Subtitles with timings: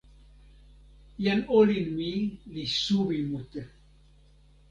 [1.23, 2.13] jan olin mi
[2.53, 3.61] li suwi mute.